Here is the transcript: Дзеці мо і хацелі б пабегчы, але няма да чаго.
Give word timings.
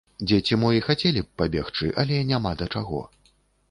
Дзеці 0.29 0.57
мо 0.61 0.71
і 0.77 0.81
хацелі 0.87 1.23
б 1.27 1.31
пабегчы, 1.43 1.93
але 2.05 2.21
няма 2.35 2.59
да 2.65 2.75
чаго. 2.77 3.09